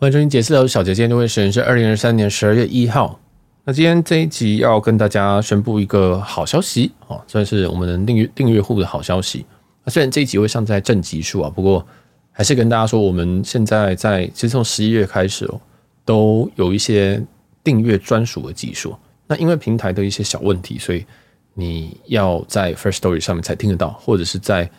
[0.00, 3.20] 欢迎收听杰斯聊小杰，今天的时间是二零二三年十二月一号。
[3.64, 9.44] 那今天这一集要跟大家宣布一个好消息哦，算是我们的订阅订阅户的好消息。
[9.84, 11.86] 那虽然这一集会上在正集数啊，不过
[12.32, 15.60] 还是跟大家说，我们现在在其实从十一月开始哦，
[16.06, 17.22] 都有一些
[17.62, 18.96] 订阅专属的集数。
[19.26, 21.04] 那因为平台的一些小问题，所以
[21.52, 24.70] 你要在 First Story 上面才听得到，或者是在。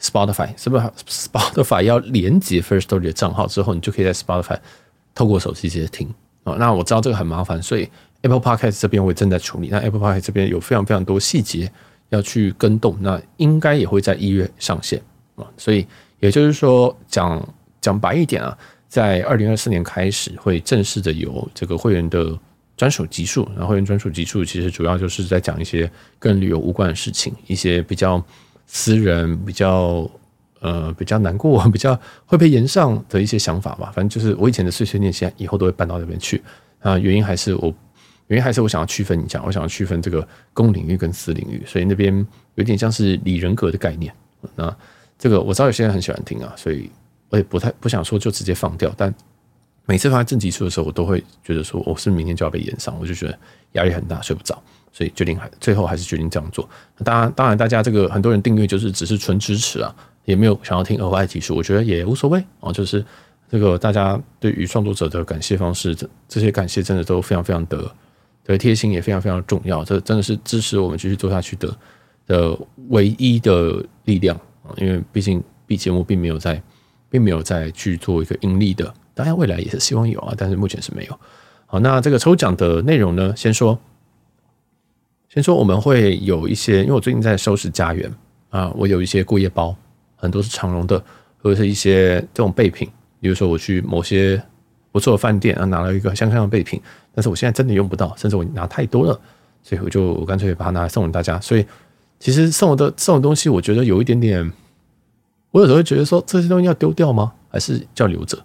[0.00, 4.58] Spotify 是不是 Spotify 要连接 First Story 的账号之后，你就可以在 Spotify
[5.14, 6.08] 透过手机直接听
[6.42, 6.54] 啊？
[6.58, 7.86] 那我知道这个很麻烦，所以
[8.22, 9.68] Apple Podcast 这边我也正在处理。
[9.68, 11.70] 那 Apple Podcast 这边有非常非常多细节
[12.08, 15.02] 要去更动，那应该也会在一月上线
[15.36, 15.44] 啊。
[15.58, 15.86] 所以
[16.18, 17.46] 也就是说，讲
[17.82, 18.56] 讲白一点啊，
[18.88, 22.38] 在二零二四年开始会正式的有这个会员的
[22.74, 28.24] 专属集数，然后会员专属集数其实主要就是在讲一些跟旅游无关的事情，一些比较。
[28.72, 30.08] 私人比较
[30.60, 33.90] 呃比较难过， 比较会被延上的一些想法吧。
[33.92, 36.40] 反正就是我以前的碎碎念，现在以后都会搬到那边去
[36.78, 36.96] 啊。
[36.96, 37.74] 原因还是我
[38.28, 44.14] 原因还是我想要区分一下，我想要区分这个公领域跟私领域，所以那边有点像是里人格的概念。
[44.54, 44.74] 那
[45.18, 46.88] 这个我知道有些人很喜欢听啊，所以
[47.28, 48.94] 我也不太不想说就直接放掉。
[48.96, 49.12] 但
[49.84, 53.36] 每次放在正极数的时候，我都会觉得说我是明天就要被延上，我就觉得
[53.72, 54.62] 压力很大，睡不着。
[54.92, 56.68] 所以决定还最后还是决定这样做。
[57.04, 62.72] 当然，当然，大家这个很多人订阅就是只是纯支持啊，也没有想要听额外技术，我觉得也无所谓哦。
[62.72, 63.04] 就是
[63.48, 67.90] 这个大家对于创作者的感谢方式，这这些感谢真的都非常非常的
[68.44, 69.84] 的贴心，也非常非常重要。
[69.84, 71.76] 这真的是支持我们继续做下去的
[72.26, 74.74] 的唯一的力量啊！
[74.76, 76.60] 因为毕竟 B 节目并没有在
[77.08, 81.18] 并没有在去做一个盈利的，当然未来也是希望有啊，但是目前是没有。
[81.66, 83.78] 好，那这个抽奖的内容呢，先说。
[85.32, 88.12] 先说我们会有一些，因为我最近在收拾家园
[88.48, 89.72] 啊，我有一些过夜包，
[90.16, 91.00] 很多是长荣的，
[91.40, 92.90] 或者是一些这种备品。
[93.20, 94.42] 比如说我去某些
[94.90, 96.82] 不错的饭店啊，拿了一个香香的备品，
[97.14, 99.20] 但是我现在真的用不到，甚至我拿太多了，
[99.62, 101.38] 所以我就我干脆把它拿来送给大家。
[101.38, 101.64] 所以
[102.18, 104.52] 其实送我的送的东西，我觉得有一点点，
[105.52, 107.32] 我有时候会觉得说这些东西要丢掉吗？
[107.48, 108.36] 还是叫留着？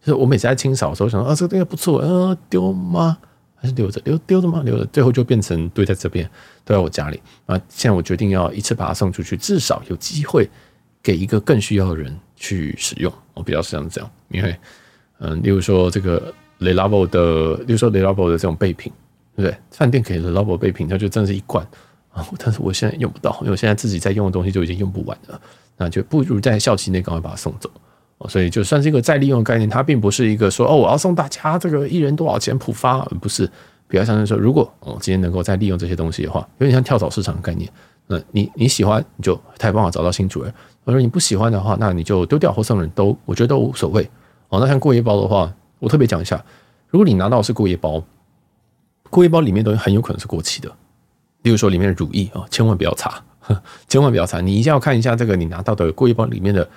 [0.00, 3.18] 就是我每次在清扫的时候想说啊，这个东西不错，呃，丢吗？
[3.60, 4.62] 还是留着，留丢的吗？
[4.64, 6.28] 留着，最后就变成堆在这边，
[6.64, 7.20] 堆在我家里。
[7.44, 10.48] 啊，现在我决定要一次把它送出去，至少有机会
[11.02, 13.12] 给一个更需要的人去使用。
[13.34, 14.56] 我比较是这样这样，因为，
[15.18, 18.90] 嗯，例如说这个 Le Labo 的，例如说 Le Labo 的这种备品，
[19.36, 19.56] 对不对？
[19.70, 21.62] 饭店给 Le Labo 备品，它就真的是一罐
[22.12, 25.40] 啊，但是我现在用不到，因为我现在自己在用的东西就已经用不完了，
[25.76, 27.70] 那就不如在效期内赶快把它送走。
[28.28, 33.50] 所以就算是一个再利用的概念，它并不是一个说哦，我要送大家这个一人多少钱普发，而不是
[33.88, 37.70] 比较像是说，如果我今天能够再利用这些东西的话，有点像跳蚤市场的概念。
[38.06, 40.52] 那你你喜欢，你就太帮我找到新主人；
[40.84, 44.02] 而你不喜欢的话，那你就丢掉或送人都，我觉得都无所谓。
[44.48, 46.44] 哦，那像过夜包的话，我特别讲一下，
[46.88, 48.02] 如果你拿到是过夜包，
[49.08, 50.68] 过夜包里面东西很有可能是过期的，
[51.42, 53.22] 例如说里面的乳液啊，千万不要擦，
[53.88, 56.68] 千万不要擦，你一定要看一下这个你拿到的过夜包里面的。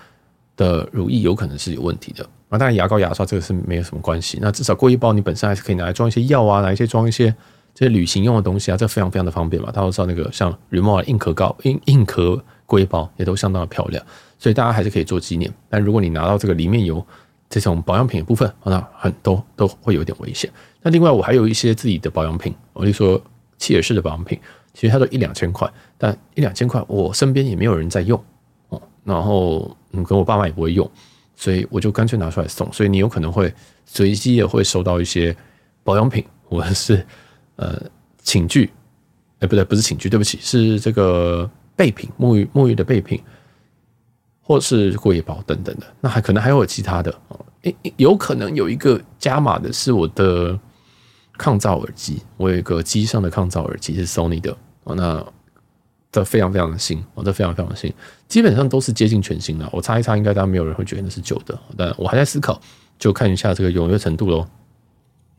[0.56, 4.38] 的乳液有可能是有问题的啊，当然牙膏、牙刷这个是没有什么关系。
[4.42, 7.34] 那至少过夜包你本身还是可以拿来装一些药啊，拿一些装一些
[7.74, 9.70] 这些旅行用的东西啊，这非常非常的方便嘛。
[9.72, 14.06] 大家都知道那个像 remo 硬壳膏、硬硬壳过夜包也都相当的漂亮，
[14.38, 15.52] 所以大家还是可以做纪念。
[15.70, 17.04] 但如果你拿到这个里面有
[17.50, 20.50] 这种保养品的部分，那很多都会有点危险。
[20.82, 23.20] 那另外我还有一些自己的保养品，我就说
[23.58, 24.40] 契尔氏的保养品，
[24.74, 28.22] 其实它都一两千块，但一两千块我身边也没有人在用
[28.70, 28.82] 哦。
[29.04, 30.90] 然后，嗯，跟我爸妈也不会用，
[31.36, 32.72] 所以我就干脆拿出来送。
[32.74, 33.54] 所以你有可能会
[33.86, 35.36] 随机也会收到一些
[35.84, 37.06] 保养品，或者是
[37.56, 37.80] 呃
[38.24, 38.72] 寝具，
[39.40, 43.22] 哎，不对，不是寝具，对不起，是这个备品，沐浴沐浴的备品，
[44.42, 45.86] 或是过夜包等等的。
[46.02, 47.46] 那还可能还有其他的哦，
[47.98, 50.60] 有可能有一个加码的是我的
[51.38, 55.24] 抗噪耳机，我有一个机上的抗噪耳机是 Sony 的哦，那。
[56.14, 57.92] 这非常非常的新，哦，这非常非常的新，
[58.28, 59.68] 基本上都是接近全新的。
[59.72, 62.62] 我擦一擦，应该大家没有人会觉得那是旧的，但我还在思考，
[63.00, 64.48] 就看一下这个踊跃程度喽。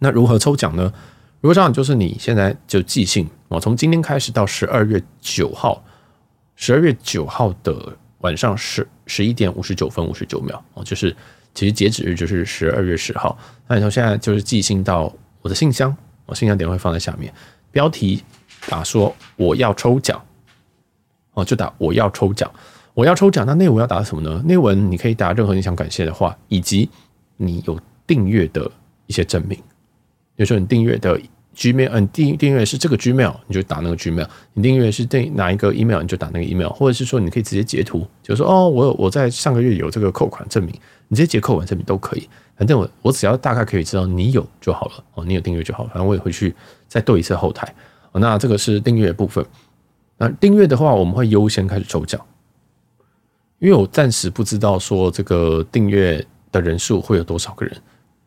[0.00, 0.92] 那如何抽奖呢？
[1.40, 5.80] 如果这样，就是你现在就寄信，我从今天开始到十二月九号，
[6.56, 11.14] 十二月九号的晚上十十一点五十九分五十九秒，哦，就是
[11.54, 13.38] 其实截止日就是十二月十号。
[13.68, 15.96] 那你从现在就是寄信到我的信箱，
[16.26, 17.32] 我信箱点会放在下面，
[17.70, 18.24] 标题
[18.68, 20.20] 打说我要抽奖。
[21.34, 22.50] 哦，就打我要抽奖，
[22.94, 23.44] 我要抽奖。
[23.46, 24.42] 那内文要打什么呢？
[24.44, 26.88] 内文你可以打任何你想感谢的话，以及
[27.36, 28.70] 你有订阅的
[29.06, 29.58] 一些证明，
[30.36, 31.20] 比如说你订阅的
[31.56, 40.72] Gmail，嗯，订订阅是这个 Gmail，你就打那个 Gmail；你订阅是订哪一个 email，你就打那个 email，或者是说你可以直接截图，就说哦，我我在上个月有这个扣款证明，
[41.08, 42.28] 你直接截扣款证明都可以。
[42.56, 46.54] 反正我我只要大概可以知道你有就好了哦，你有订阅就好，反正我也会去
[46.86, 47.66] 再对一次后台。
[48.12, 49.44] 哦那这个是订阅的部分。
[50.16, 52.20] 那订阅的话，我们会优先开始抽奖，
[53.58, 57.76] 因为我暂时不知道说这个订阅的人数会有多少个人，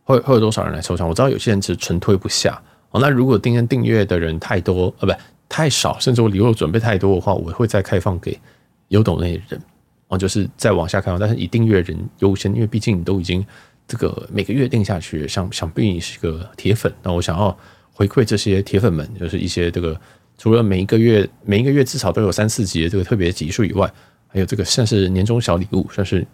[0.04, 1.08] 会会有多少人来抽奖。
[1.08, 2.62] 我知道有些人是纯推不下。
[2.92, 5.14] 哦，那如果订阅订阅的人太多，呃，不
[5.50, 8.40] 太少，甚至我礼物准备太多的话，我会再开放给
[8.88, 9.62] 有抖内的人，
[10.08, 13.46] 哦，就是再往下开放，但是以订阅人优先，因为毕竟你都已经
[13.88, 17.58] 这个每个月订下去，想想必你是个铁粉，那我想要
[17.92, 20.00] 回馈这些铁粉们，就是一些这个
[20.38, 23.92] 除了每一个月每一个月至少都有三四集的这个特别集数以外，
[24.28, 26.26] 还有这个算是年终小礼物，算是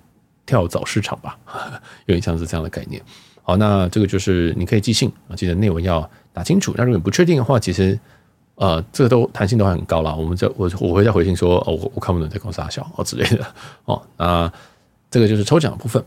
[0.46, 1.38] 跳蚤市场吧，
[2.08, 3.02] 有点像是这样的概念。
[3.42, 6.74] 好，那这个就是你可以寄信啊，记得内文要打清楚。
[6.78, 8.00] 那如果你不确定的话，其实
[8.56, 10.14] 呃，这个都弹性都还很高啦。
[10.14, 13.46] 我们这我我会再回信说哦，我我看不懂在公司大小哦之类的
[13.86, 14.02] 哦。
[14.18, 14.52] 那
[15.10, 16.04] 这个就是抽奖部分。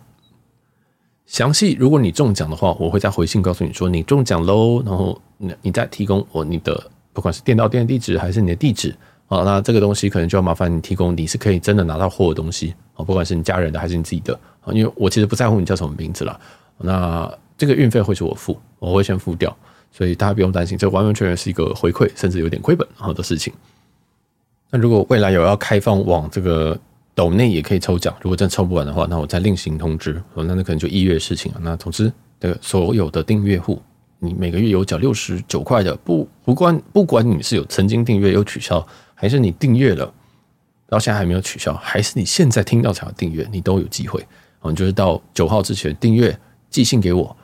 [1.26, 4.82] 详细如果你中奖的话，我会再回信告诉你说你中奖喽。
[4.82, 8.94] 然后你你再提供我你的不管是电到店的地址还是你的地址
[9.26, 16.38] 啊，那这个东西可能就要麻烦你提供你是可以真的拿到货的东西啊，不管是你家人的还是你自己的啊，因为我其实不在乎你叫什么名字啦。
[16.76, 19.56] 那这个运费会是我付，我会先付掉，
[19.90, 23.50] 所以大家不用担心，这完完全全是一个回馈，甚至有点亏本好的事情。
[24.70, 26.78] 那如果未来有要开放往这个
[27.14, 30.22] 斗内也可以抽奖，如果真抽不完的话，那我再另行通知。
[30.34, 31.60] 那那可能就一月事情了。
[31.62, 33.80] 那总之，这个所有的订阅户，
[34.18, 40.12] 你每个月有缴六十九块的，不不管不管你是有曾经订阅有取消，还是你订阅了
[40.88, 44.26] 到现在还没有取消，还是你现在听到才要订阅，你都有机会。
[44.62, 46.36] 嗯，就是到九号之前订阅。
[46.68, 47.34] 寄信给我，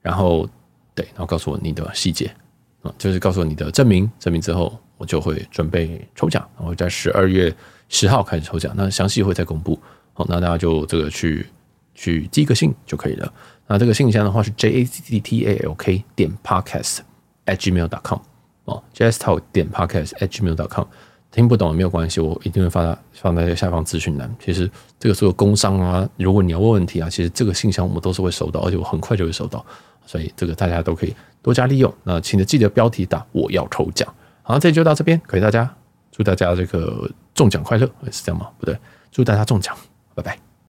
[0.00, 0.48] 然后
[0.94, 2.30] 对，然后告诉我你的细节
[2.82, 7.54] 啊，就是告诉我你的证明，证明之后我就会准备抽奖，然后在十二月
[7.88, 9.78] 十号开始抽奖，那详细会再公布。
[10.14, 11.46] 好，那大家就这个去
[12.00, 13.30] 去寄个信就可以了。
[13.66, 17.00] 那这个信箱的话是 j a c t t a l k 点 podcast
[17.44, 18.18] at gmail dot com
[18.64, 20.86] 哦，jastalk 点 podcast at gmail dot com。
[21.30, 24.34] 听不懂也没有关系，我一定会发放在下方资讯栏。
[24.42, 24.68] 其实
[24.98, 29.64] 这个所有工商啊，如果你要问问题啊，其实这个信箱我们都是会收到，而且我很快就会收到，
[30.06, 31.94] 所以这个大家都可以多加利用。
[32.02, 34.12] 那请记得标题打我要抽奖。
[34.42, 35.72] 好，这就到这边，感谢大家
[36.10, 38.48] 祝大家这个中奖快乐，是这样吗？
[38.58, 38.76] 不对，
[39.12, 39.76] 祝大家中奖，
[40.16, 40.49] 拜拜。